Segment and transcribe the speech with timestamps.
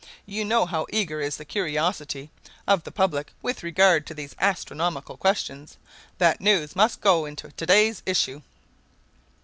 [0.25, 2.31] You know how eager is the curiosity
[2.65, 5.77] of the public with regard to these astronomical questions.
[6.17, 8.41] That news must go into to day's issue."